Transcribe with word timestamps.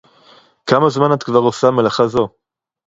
כמה 0.65 0.89
זמן 0.89 1.13
את 1.13 1.23
כבר 1.23 1.39
עושה 1.39 1.71
מלאכה 1.71 2.07
זו? 2.07 2.27